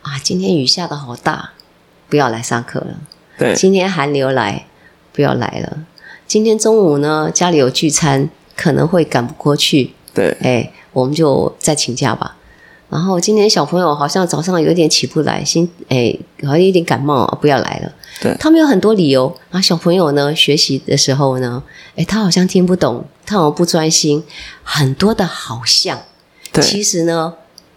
[0.02, 1.52] 啊，今天雨下的好大，
[2.10, 2.88] 不要来上课了。
[3.38, 4.66] 对，今天寒流来，
[5.14, 5.78] 不要来了。
[6.26, 8.30] 今天中午呢，家里有聚餐。
[8.56, 12.38] 可能会赶不过去，对，哎，我们就再请假吧。
[12.88, 17.92] 然后今年小朋友好像早上有点起不来，心哎，好像有点感冒，不要来了。
[18.22, 19.26] 对，他们有很多理由。
[19.50, 21.62] 然后小朋友呢，学习的时候呢，
[21.96, 24.24] 哎，他好像听不懂，他好像不专心，
[24.64, 26.00] 很多的好像，
[26.52, 27.34] 对，其实呢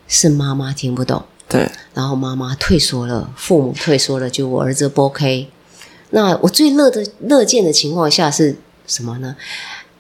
[0.07, 5.49] 是妈妈听不懂，对，然后妈妈退缩了，父母退缩了，就我儿子不 OK。
[6.11, 9.35] 那我最乐的乐见的情况下是什么呢？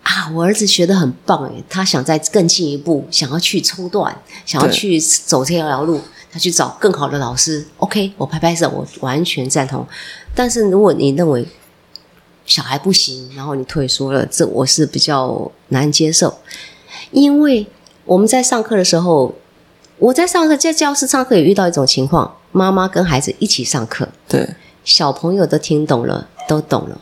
[0.09, 4.17] 啊，我儿子学得很棒诶，他想再更进一步，想要去冲段，
[4.47, 6.01] 想要去走这条路，
[6.33, 7.67] 他去找更好的老师。
[7.77, 9.87] OK，我拍拍手，我完全赞同。
[10.35, 11.47] 但是如果你认为
[12.47, 16.39] 小孩不行，然后你退缩了，这我是比较难接受。
[17.11, 17.67] 因为
[18.07, 19.35] 我们在上课的时候，
[19.99, 26.99] 我在上课在教室上课也遇到一种情况：妈妈跟孩子一起上课，对，小朋友都听懂了，都懂了。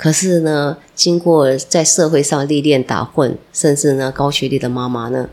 [0.00, 5.28] 可是呢，经过在社会上历练打混，甚至呢高学历的妈妈呢，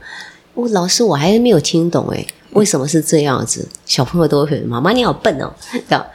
[0.56, 3.66] 我老师我还是没有听懂诶，为什么是这样子？
[3.86, 5.54] 小朋友都会说：“妈妈你好笨哦。
[5.88, 6.06] ”这样，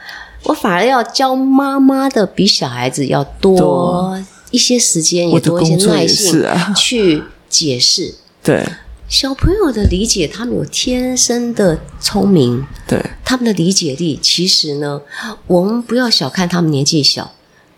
[0.43, 6.45] 我反而要教妈妈的比小孩子要多一些时间，也多一些耐心
[6.77, 8.13] 去解释。
[8.43, 8.63] 对
[9.09, 15.01] 小朋友的理解，他们有天生的聪明，对他们的理解力，其实呢，
[15.47, 17.31] 我们不要小看他们年纪小。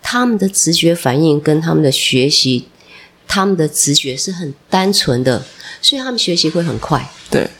[0.08, 2.68] 他们的直觉反应跟他们的学习，
[3.26, 5.42] 他们的直觉是很单纯的，
[5.82, 7.10] 所以他们学习会很快。
[7.28, 7.50] 对，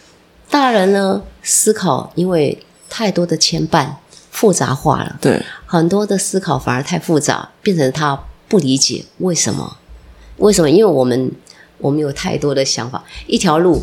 [0.48, 3.96] 大人呢，思考因为太多的牵绊，
[4.30, 5.18] 复杂化了。
[5.20, 9.78] 对，很多的思考反而太复杂，变成他不理解为什么？
[10.36, 10.70] 为什么？
[10.70, 11.32] 因为我们
[11.78, 13.82] 我们有太多的想法，一条路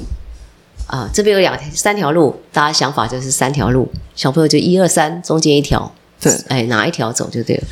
[0.88, 5.94] 啊，这边有两条、三条路，大家想法就是三条路，小朋友就一二三，中间一条。
[6.24, 7.64] 对，哎，哪一条走就对了。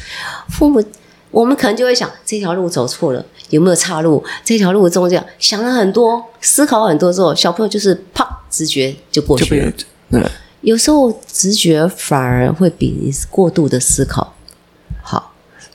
[0.50, 0.84] 父母，
[1.32, 4.24] 我们可能就会想，这条路走错了，有没有岔路？
[4.44, 9.72] 这条路中间想了很多，思考很多之后，小朋友就是啪，直觉就过去了。
[10.10, 10.22] 对，
[10.62, 14.36] 有时候直觉反而会比过度的思考好。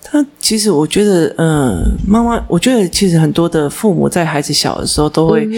[0.09, 5.49] 他其实，我觉得，嗯，妈妈，我觉得其实很多的父母在孩子小的时候都会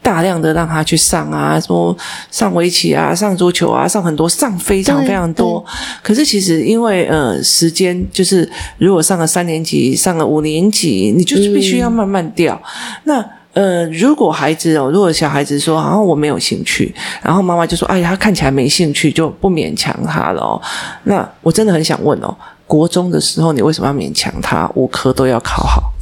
[0.00, 1.94] 大量的让他去上啊，说
[2.30, 5.62] 上围棋啊，上足球啊，上很多，上非常非常多。
[6.02, 12.58] 可是其实因为呃时间就是，如果上了三年级，上了五年级，你就是必须要慢慢掉。
[12.64, 20.62] 嗯、那呃，如果孩子哦，如果小孩子说，好像我没有兴趣，然后妈妈就说，哎呀，他看起来没兴趣，就不勉强他了哦。
[21.04, 22.34] 那我真的很想问哦。
[22.70, 25.92] 国中的时候，你为什么要勉强他五科都要考好？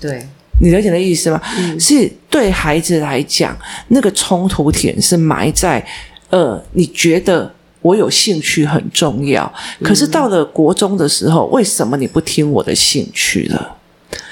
[0.00, 0.24] 对，
[0.60, 1.40] 你了解的意思吗？
[1.58, 3.56] 嗯，是对孩子来讲，
[3.88, 5.84] 那个冲突点是埋在
[6.30, 13.76] 呃，你觉得我有兴趣很重要，可是到了国中的时候，为什么你不听我的兴趣了？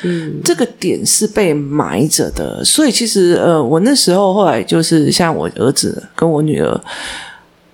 [0.04, 6.80] 嗯，这个点是被埋着的，所以其实呃，我那时候后来就是像我儿子跟我女儿。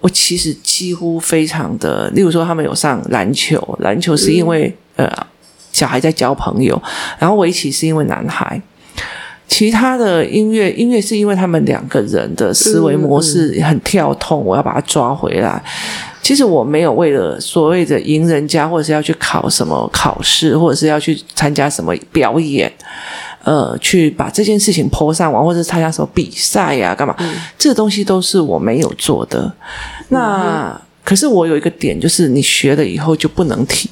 [0.00, 5.26] 我其实几乎非常的，例如说他们有上篮球，篮球是因为、嗯、呃
[5.72, 6.80] 小孩在交朋友，
[7.18, 8.60] 然后围棋是因为男孩，
[9.48, 15.62] 其他的音乐音乐是因为他们两个人的思维模式很跳痛，我要把他抓回来。
[16.22, 22.72] 其实我没有为了所谓的赢人家，或者是要去考什么考试，或者是要去参加什么表演。
[23.46, 27.14] 呃，去把这件事情 po 上网，或者参加什么比赛呀、啊，干嘛？
[27.20, 29.54] 嗯、这个东西都是我没有做的。
[30.08, 33.88] 那、嗯、可是我有一个点，就是你学了以后就不能停。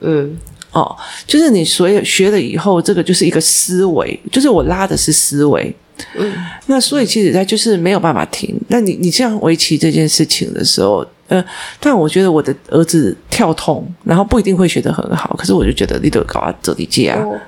[0.00, 0.34] 嗯，
[0.72, 5.76] 哦，就是你所有学了以后，这个就是一个思维，就是我拉的是思维。
[6.14, 6.32] 嗯，
[6.64, 8.58] 那所以其实它就是没有办法停。
[8.68, 11.44] 那你你这样围棋这件事情的时候，呃，
[11.78, 17.20] 但我觉得我的儿子跳痛，然后不一定会学得很好，可是我就觉得你都搞啊，走地界啊。
[17.22, 17.38] 哦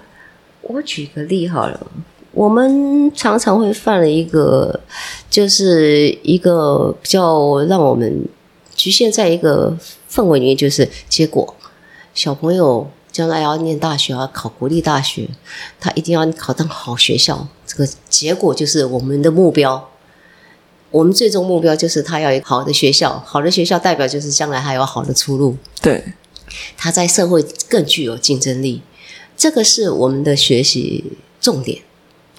[0.68, 1.86] 我举个例好了，
[2.32, 4.80] 我们常常会犯了一个，
[5.30, 8.26] 就是一个比较让我们
[8.74, 9.76] 局限在一个
[10.10, 11.54] 氛围里面，就是结果
[12.12, 15.30] 小朋友将来要念大学，要考国立大学，
[15.80, 19.88] 他一定要考上好学校，这个结果就是我们的目标。
[20.90, 26.12] 我们最终目标就是他要有好的学校，好的学校代表就是将来还有好的出路，对，
[26.76, 28.82] 他在社会更具有竞争力。
[29.38, 31.04] 这个是我们的学习
[31.40, 31.80] 重点，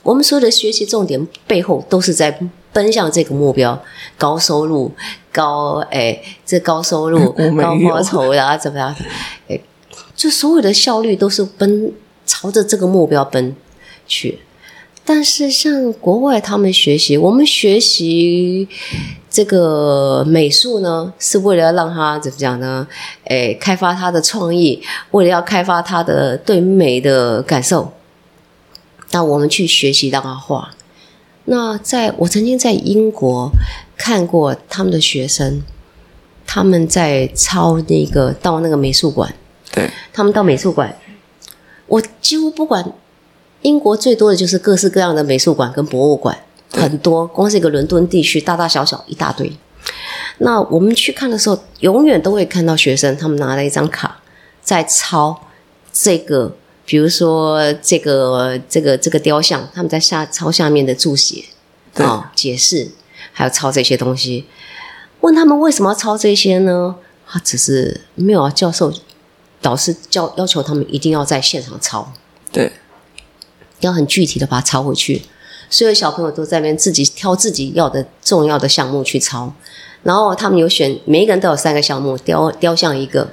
[0.03, 2.37] 我们所有的学习重点背后都是在
[2.73, 3.81] 奔向这个目标：
[4.17, 4.91] 高收入、
[5.31, 8.93] 高哎，这高收入、 高报酬啊，怎么样？
[9.47, 9.59] 哎，
[10.13, 11.93] 就所有的效率都是奔
[12.25, 13.55] 朝着这个目标奔
[14.05, 14.39] 去。
[15.09, 18.67] 但是像国外他们学习，我们学习。
[19.31, 22.87] 这个美术呢，是为了要让他怎么讲呢？
[23.25, 27.93] 诶，开发他的创意，为了要开发他的对美的感受。
[29.11, 30.71] 那我们去学习让他画。
[31.45, 33.51] 那在我曾经在英国
[33.95, 35.63] 看过他们的学生，
[36.45, 39.33] 他们在抄那个到那个美术馆，
[39.71, 40.95] 对，他们到美术馆，
[41.85, 42.83] 我几乎不管
[43.61, 46.37] 英国最多的就是各式各样的美术馆跟博物馆。
[46.71, 49.51] 很多，光是一个伦敦地区，大大小小一大堆。
[50.37, 54.21] 那我们去看的时候，永远都会看到学生他们拿了一张卡
[54.61, 55.47] 在抄
[55.91, 61.45] 这个，比如说这个这个这个雕像，他们在下抄下面的注解
[61.95, 62.91] 啊、哦、解释，
[63.33, 64.45] 还有抄这些东西。
[65.21, 66.95] 问他们为什么要抄这些呢？
[67.27, 68.93] 他只是没有啊，教授、
[69.61, 72.11] 导师教要求他们一定要在现场抄，
[72.51, 72.71] 对，
[73.81, 75.23] 要很具体的把它抄回去。
[75.69, 79.53] 所有小朋友都在那边自己挑自己要的重要的项目去抄，
[80.01, 83.29] 然后他们有选，每一个人都有三个项目：雕雕像一个，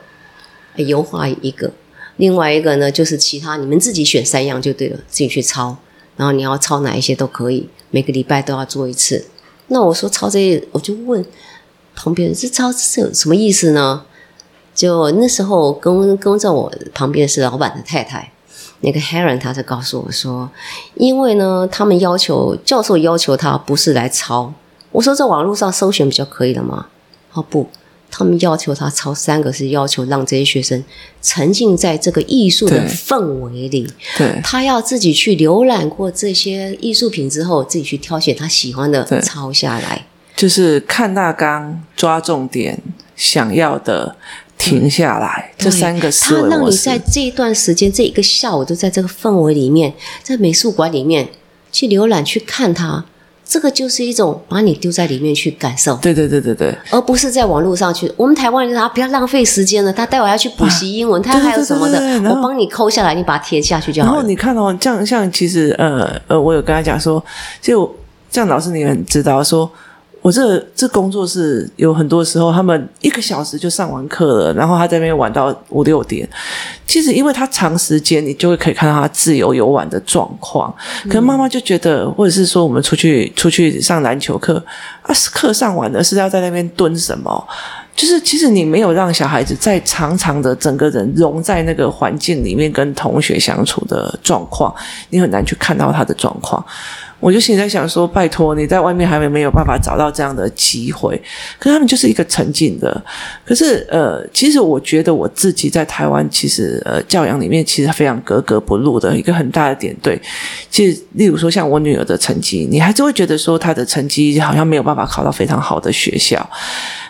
[0.77, 1.73] 油画一个，
[2.19, 5.79] 另外一个呢就是其他，你们自己选三样就对了，自己去抄。
[6.17, 9.27] 然后你要抄哪一些都可以，每个礼拜都要做一次。
[9.69, 11.25] 那我说抄这些，我就问
[11.95, 14.05] 旁边人：这抄是有什么意思呢？
[14.75, 18.33] 就那时候跟跟在我旁边是老板的太太。
[18.81, 20.51] 那个 Helen 他就告诉我说，
[20.95, 24.53] 因为呢，他们要求教授要求他不是来抄。
[24.93, 26.87] 我说在网络上搜寻比较可以了吗？
[27.33, 27.69] 哦不，
[28.11, 30.83] 他们要求他抄三个，是要求让这些学生
[31.21, 33.87] 沉浸在这个艺术的氛围里。
[34.17, 40.07] 对，他要自己去浏览过这些艺术品之后，自己去挑选他喜欢的抄下来。
[40.35, 42.79] 就是看大纲，抓重点，
[43.17, 44.17] 想要的。
[44.59, 46.11] 停下来，这三个。
[46.11, 49.93] 他让你在这一段时间，这一个下午都在这个氛围里面，
[50.23, 51.29] 在美术馆里面
[51.71, 53.05] 去浏览、去看它。
[53.49, 55.95] 这个就是一种把你丢在里面去感受。
[56.03, 58.13] 对对对对对，而不是在网络上去。
[58.17, 59.93] 我们台湾人啊，不要浪费时间了。
[59.93, 64.15] 他待会要去补习英文，他还有什么的，我帮你抠下来，你把它贴下去就好了。
[64.15, 67.25] 然后你看哦，这样像其实呃呃，我有跟他讲说，
[67.63, 67.95] 就
[68.29, 69.71] 这样，老师你很知道说。
[70.27, 76.29] 我这这工作室有很多时候，他们一个小时就上完课了，然后他在那边玩到五六点。
[76.85, 80.75] 其实，因为他长时间，你就会可以看到他自由游玩的状况。
[81.05, 84.61] 可能妈妈就觉得，或者是说，我们出去出去上篮球课
[85.03, 87.47] 啊，课上完了是要在那边蹲什么？
[87.95, 94.75] 就是其实你没有让小孩子在长长的整个人融在那个环境里面跟同学相处的状况，
[95.11, 96.63] 你很难去看到他的状况。
[97.19, 101.17] 我就现在想说，拜托你在外面还没没有办法找到这样的机会，
[101.59, 103.03] 可是他们就是一个沉浸的。
[103.45, 109.97] 可是呃，其实我觉得我自己在台湾，其实呃教养里面其实非常格格不入的一个很大的点。
[110.03, 110.21] 对，
[110.71, 116.49] 其实例如说像我女儿的成绩，你还是会觉得说她的成绩好像没有办法考到非常好的学校。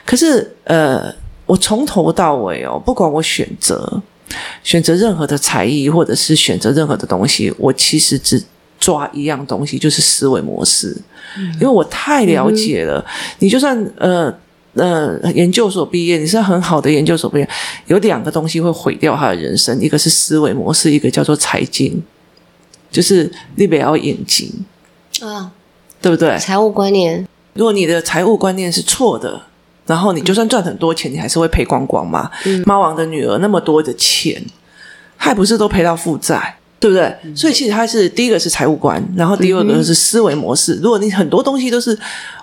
[0.04, 1.12] 可是呃，
[1.46, 4.00] 我从头到尾哦，不管我选择
[4.62, 8.40] 选择任何的才艺，或者是选择任何的东西，我其实只。
[8.78, 10.96] 抓一样东西就是思维模式，
[11.54, 12.98] 因为我太了解了。
[12.98, 14.32] 嗯、你就算呃
[14.74, 17.48] 呃研究所毕业，你是很好的研究所毕业，
[17.86, 22.02] 有两个东西会毁掉他的人生，一个是思维模式，一个叫做财经，
[22.90, 24.52] 就是你不要眼睛
[25.22, 25.50] 啊，
[26.02, 26.38] 对不对？
[26.38, 29.40] 财务观念，如果你的财务观念是错的，
[29.86, 32.30] 然后你就算赚很多钱，你还是会赔光光嘛。
[32.44, 34.44] 嗯、猫王的女儿那么多的钱，
[35.16, 36.58] 还不是都赔到负债？
[36.78, 37.04] 对不对？
[37.24, 40.74] 嗯、所以其实它是第一个是财务观，然后第二个是思维模式。
[40.74, 41.98] 嗯、如果你很多东西都是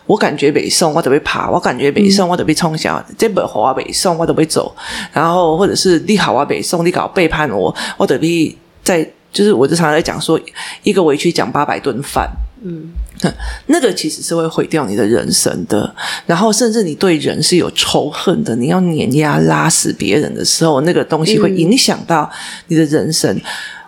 [0.08, 3.04] 我感觉北宋，我得被爬；我感觉北宋，我得被冲下。
[3.17, 4.76] 这本好啊，北宋我得被走。
[5.12, 10.39] 然后或者是你好啊，北宋你搞背叛我，我得被在就是我就常常在讲说，
[10.82, 12.28] 一个委屈讲八百顿饭。
[12.65, 12.91] 嗯，
[13.67, 15.93] 那个其实是会毁掉你的人生的。
[16.26, 22.30] 然后甚至你对人是有仇恨的，你要碾压拉死别人的时候，那个东西会影响到
[22.67, 23.32] 你的人生。
[23.36, 23.41] 嗯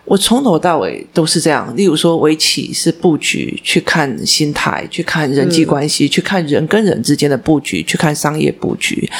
[0.06, 1.76] 我从头到尾都是这样。
[1.76, 9.10] 例如说，围棋是布局，去看心态，去看人际关系，去看人跟人之间的布局，去看商业布局。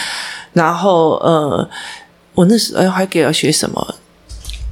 [0.52, 1.68] 然后，呃，
[2.34, 3.96] 我那时候还给了学什么？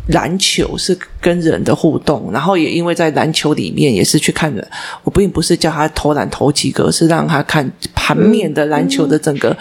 [0.08, 4.68] 篮球是跟人的互动，然后也因为在篮球里面也是去看人。
[5.02, 9.56] 我并不是叫他投篮投几个，是让他看盘面的篮球的整个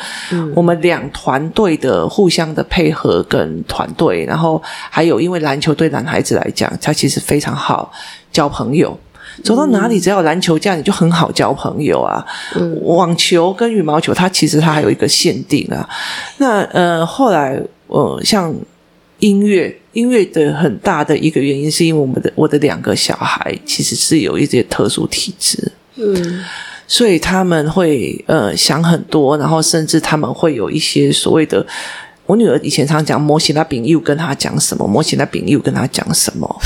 [0.53, 7.89] 我们两团队的互相的配合跟团队，然后还有因为篮球对男孩子来讲，他其实非常好
[8.29, 8.99] 交朋友。
[9.45, 12.23] 走到哪里只要篮球架，你就很好交朋友啊。
[12.81, 15.87] 网球跟羽毛球，它其实它还有一个限定啊。
[16.37, 18.53] 那呃后来呃像。
[19.19, 26.43] 音乐，音乐的很大的一个原因，是因为我们的我的两个小孩其实是有一些特殊体质，嗯，
[26.87, 31.65] 所以他们会呃想很多，然后甚至他们会有一些所谓的，
[32.25, 36.61] 我女儿以前常讲模型那饼又跟她讲什么，模型那饼又跟她讲什么，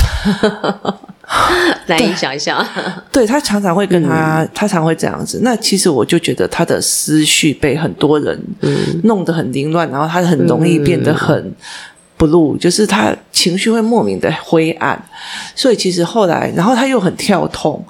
[1.86, 2.66] 难以想象。
[3.12, 5.40] 对，她常常会跟他，嗯、他常会这样子。
[5.42, 8.42] 那其实我就觉得她的思绪被很多人
[9.04, 11.36] 弄得很凌乱，然后她很容易变得很。
[11.36, 11.54] 嗯
[12.18, 15.00] blue 就是他情绪会莫名的灰暗，
[15.54, 17.84] 所以其实后来，然后他又很跳痛，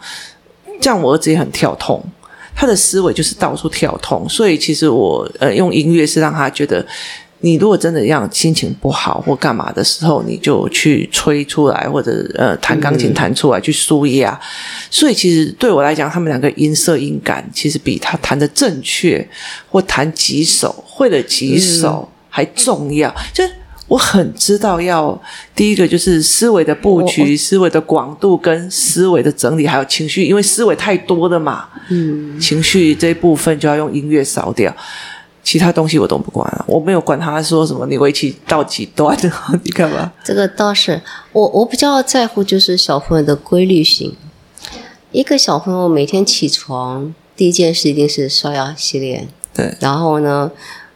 [0.80, 2.04] 这样我儿子也很跳痛，
[2.54, 6.86] 他的思维就是到处跳痛，所以其实我呃用音乐是让他觉得。
[7.40, 14.36] 你如果真的让心情不好或干嘛的时候，你就去吹出来，或者呃弹钢琴弹出来去舒压。
[14.90, 19.24] 所以其实对我来讲，他们两个音色音感其实比他弹的正确
[19.70, 23.14] 或弹几首会了几首还重要。
[23.32, 23.44] 就
[23.88, 25.20] 我很知道要
[25.54, 31.66] 第一个就是思维的布局、思维的广度跟思维的整理，还有情绪，因为思维太多了嘛。
[31.88, 34.74] 嗯，情绪这一部分就要用音乐扫掉。
[35.42, 39.16] 其他东西我都不管了，我没有管他说什么，你围棋到几段，
[39.64, 40.12] 你干嘛？
[40.22, 41.00] 这个倒是
[41.32, 44.14] 我，我比较在乎就是小朋友的规律性。
[45.10, 49.74] 一个小朋友每天起床第一件事一定是刷牙洗脸，对。
[49.80, 50.50] 然后呢，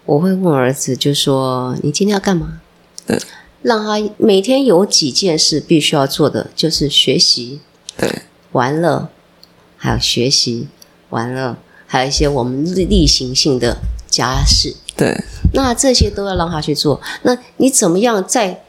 [0.04, 2.60] 我会问儿子，就说你今天要干嘛？
[3.06, 3.18] 对。
[3.62, 7.60] 让他每天有几件事必须要做的，就是学习，
[7.96, 8.22] 对，
[8.52, 9.08] 玩乐，
[9.76, 10.68] 还有学习，
[11.10, 13.78] 玩乐，还有一些我们例行性的。
[14.12, 15.24] 家事，对，
[15.54, 17.00] 那这些都要让他去做。
[17.22, 18.62] 那你怎么样在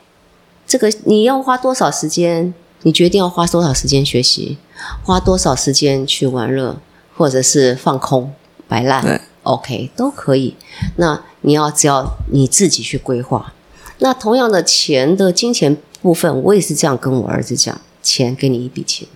[0.65, 2.53] 这个你要花多少时间？
[2.83, 4.57] 你决定要花多少时间学习，
[5.03, 6.79] 花多少时间去玩乐，
[7.17, 8.33] 或者是放空
[8.69, 9.03] 摆烂？
[9.03, 10.55] 对，OK，都可以。
[10.95, 13.53] 那你要只要你自己去规划。
[13.99, 19.07] 那同样的钱的金钱部分，我也是这样跟我儿子讲：钱给你一笔钱，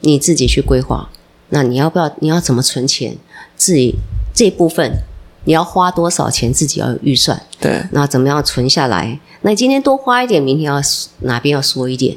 [0.00, 1.10] 你自己去规划。
[1.50, 2.12] 那你要不要？
[2.20, 3.16] 你要怎么存钱？
[3.56, 3.96] 自己
[4.34, 4.98] 这部分。
[5.48, 7.40] 你要花多少钱，自己要有预算。
[7.60, 9.20] 对，那怎么样存下来？
[9.42, 10.82] 那你今天多花一点，明天要
[11.20, 12.16] 哪边要缩一点？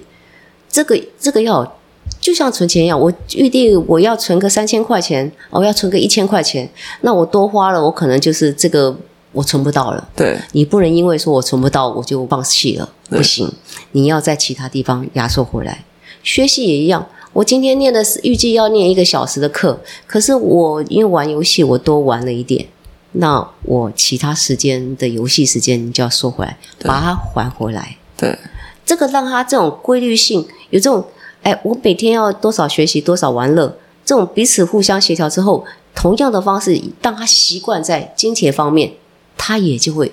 [0.67, 1.77] 这个这个要
[2.19, 6.67] 就像存钱一样，我预定我要存个三千块钱，我要存个一千块钱，
[7.01, 8.97] 那我多花了，我可能就是这个
[9.31, 10.09] 我存不到了。
[10.15, 13.51] 对，你不能因为说我存不到，我就放弃了，不行，
[13.91, 15.85] 你要在其他地方压缩回来。
[16.23, 22.67] 学习也一样，我今天念的是预计要念一个小时的课，可是我因为玩游戏，我多玩了一点。
[23.13, 27.97] 那我其他时间的游戏时间，你就要收回来，把它还回来。
[28.15, 28.37] 对，
[28.85, 31.03] 这个让他这种规律性，有这种，
[31.41, 33.75] 哎，我每天要多少学习，多少玩乐，
[34.05, 35.65] 这种彼此互相协调之后，
[35.95, 38.93] 同样的方式，让他习惯在金钱方面，
[39.39, 40.11] 他也就会，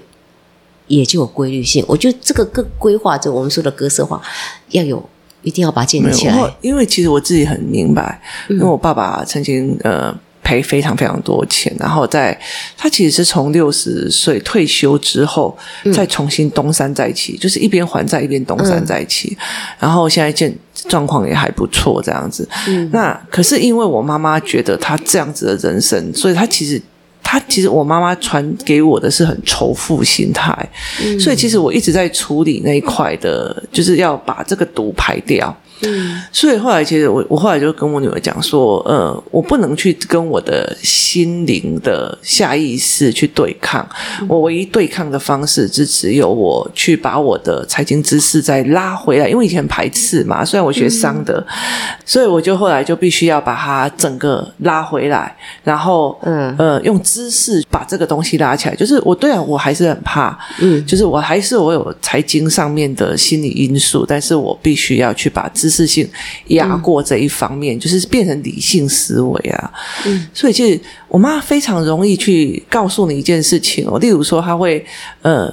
[0.86, 1.84] 也就有规律性。
[1.86, 4.22] 我觉得这个个规划，就我们说的格式化，
[4.70, 5.06] 要有，
[5.42, 6.56] 一定要把它建立起来。
[6.60, 10.16] 因为其实我自己很明白，因为我爸爸曾经呃。
[10.46, 12.40] 赔非常非常多钱，然后在
[12.76, 15.58] 他其实是从六十岁退休之后，
[15.92, 19.42] 再重新东山再起，嗯、就是一边还债一边东山再起，嗯、
[19.80, 20.56] 然后现在见
[20.88, 22.48] 状况也还不错这样子。
[22.68, 26.80] 嗯、那可是因为我妈妈觉得他这样子的人生，所以他其实
[27.28, 30.56] 他其实我妈妈传给我的是很仇富心态，
[31.02, 35.54] 嗯、所以其实我一直在处理那一块的，就是要把这个毒排掉。
[35.82, 43.86] 嗯，所以后来其实我我后来就跟我女儿讲说，呃，我不能去跟我的心灵的下意识去对抗，
[44.28, 56.54] 我唯一对抗的方式，就只有我去把我的财经知识再拉回来，因为以前排斥嘛，虽然我学商的，嗯、所以我就后来就必须要把它整个拉回来，然后嗯。
[56.58, 66.08] 呃用知识把这个东西拉起来，就是我对啊，我还是很怕，嗯，就是我还是我有财经上面的心理因素，但是我必须要去把知知识性
[66.48, 69.72] 压过这一方面，嗯、就是变成理性思维啊。
[70.06, 74.84] 嗯，所以其实我妈非常容易去告诉你一件事情哦，例如说，她会
[75.22, 75.50] 呃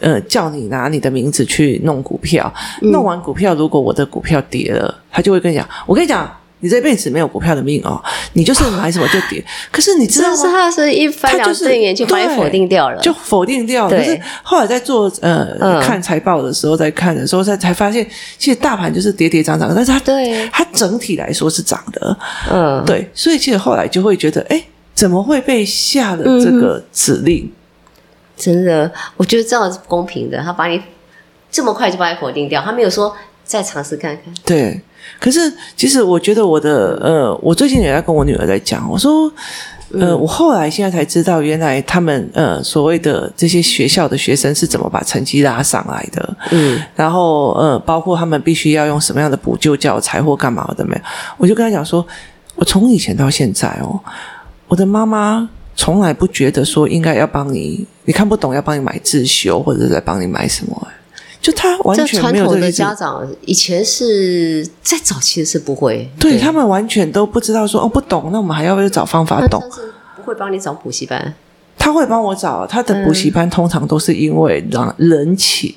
[0.00, 2.52] 呃叫你拿你的名字去弄股票，
[2.82, 6.28] 嗯、弄完股票，如果我的股票跌了，她就会跟你讲，我跟你讲。
[6.64, 8.02] 你这辈子没有股票的命哦，
[8.32, 9.44] 你就是买什么就跌。
[9.70, 10.36] 可是你知道吗？
[10.36, 13.94] 是他是一翻两瞪眼就把你否定掉了，就否定掉了。
[13.94, 18.08] 可是后来在做呃、嗯、看财报的时候，在看的时候才才发现，
[18.38, 22.16] 其实大盘就是跌跌涨涨，但是它对它整体来说是涨的。
[22.50, 27.44] 嗯，对，所以其实后来就会觉得，哎，怎么会被下了这个指令？
[27.44, 27.52] 嗯、
[28.38, 30.42] 真的，我觉得这样是不公平的。
[30.42, 30.80] 他把你
[31.50, 34.32] 这么快就把你否定掉，他没有说再尝试看看。
[34.46, 34.80] 对。
[35.20, 39.24] 可是，其实我觉得我的呃，我最近也在跟我女儿在讲，我说，
[39.92, 51.00] 呃，嗯、我后来现在才知道，原来他们呃所谓的这些学校的学生是怎么把成绩拉上来的，嗯，然后呃，包括他们必须要用什么样的补救教材或干嘛的没有，
[51.38, 52.06] 我就跟他讲说，
[52.56, 53.98] 我从以前到现在哦，
[54.68, 60.88] 我的妈妈从来不觉得说应该要帮你，你看不懂要帮你买自修或者在帮你买什么。
[61.44, 62.60] 就他完全没有这个。
[62.60, 66.40] 传统的家长以前是在早期的是不会，对，对。
[66.40, 69.62] 他们完全都不知道说哦不懂，那我们还要不要找方法懂？
[70.16, 71.34] 不会帮你找补习班，
[71.76, 75.74] 他会帮我找他的补习班，通常都是因为让人请，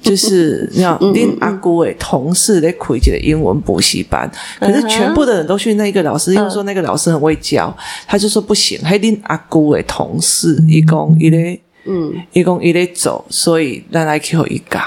[0.00, 7.76] 就是你要恁阿姑诶同事在开一个英文补习班，可是全部的人都去那个老师，因为说那个老师很会教，
[8.06, 14.80] 他就说不行，还恁阿姑诶同事一共一咧，嗯，一共一咧走，所以咱来扣一个，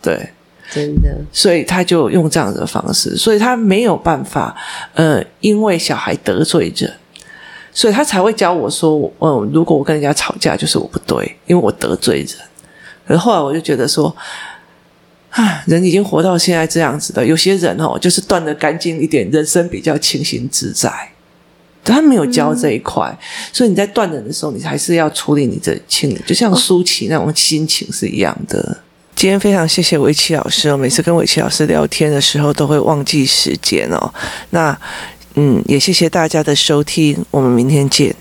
[0.00, 0.30] 对。
[0.68, 4.52] 真的，所以他就用这样的方式，所以他没有办法，
[4.94, 6.92] 呃，因为小孩得罪人，
[7.72, 12.28] 所以他才会教我说，嗯，如果我跟人家吵架，就是我不对，因为我得罪人。
[13.06, 14.12] 而后来我就觉得说，
[15.30, 20.90] 啊，人已经活到现在这样子的，有些人哦，就是断的干净一点，人生比较清醒自在。
[21.94, 23.18] 他没有教这一块，嗯、
[23.52, 28.78] 所以你在断人的时候，你还是要处理你的心理，就像舒淇那种心情是一样的。
[29.14, 34.12] 今天非常谢谢维琪老师哦，每次跟维琪老师聊天的时候都会忘记时间哦。
[34.50, 34.78] 那
[35.36, 38.14] 嗯，也谢谢大家的收听，我们明天见。